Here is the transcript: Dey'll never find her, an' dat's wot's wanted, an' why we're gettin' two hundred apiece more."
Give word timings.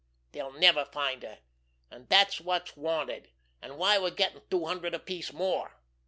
Dey'll 0.31 0.53
never 0.53 0.83
find 0.85 1.21
her, 1.21 1.41
an' 1.91 2.05
dat's 2.09 2.41
wot's 2.41 2.75
wanted, 2.75 3.29
an' 3.61 3.77
why 3.77 3.99
we're 3.99 4.09
gettin' 4.09 4.41
two 4.49 4.65
hundred 4.65 4.95
apiece 4.95 5.31
more." 5.31 5.75